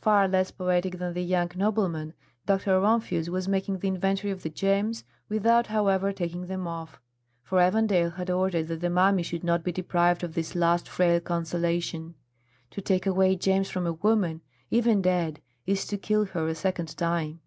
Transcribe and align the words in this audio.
Far 0.00 0.26
less 0.26 0.50
poetic 0.50 0.98
than 0.98 1.14
the 1.14 1.22
young 1.22 1.48
nobleman, 1.54 2.14
Dr. 2.46 2.80
Rumphius 2.80 3.28
was 3.28 3.46
making 3.46 3.78
the 3.78 3.86
inventory 3.86 4.32
of 4.32 4.42
the 4.42 4.50
gems, 4.50 5.04
without, 5.28 5.68
however, 5.68 6.12
taking 6.12 6.48
them 6.48 6.66
off; 6.66 7.00
for 7.44 7.60
Evandale 7.60 8.14
had 8.16 8.28
ordered 8.28 8.66
that 8.66 8.80
the 8.80 8.90
mummy 8.90 9.22
should 9.22 9.44
not 9.44 9.62
be 9.62 9.70
deprived 9.70 10.24
of 10.24 10.34
this 10.34 10.56
last 10.56 10.88
frail 10.88 11.20
consolation. 11.20 12.16
To 12.72 12.80
take 12.80 13.06
away 13.06 13.36
gems 13.36 13.70
from 13.70 13.86
a 13.86 13.92
woman, 13.92 14.40
even 14.72 15.00
dead, 15.00 15.40
is 15.64 15.86
to 15.86 15.96
kill 15.96 16.24
her 16.24 16.48
a 16.48 16.56
second 16.56 16.96
time. 16.96 17.38